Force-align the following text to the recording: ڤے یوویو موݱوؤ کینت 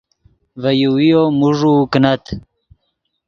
ڤے 0.61 0.71
یوویو 0.81 1.23
موݱوؤ 1.39 1.81
کینت 1.91 2.25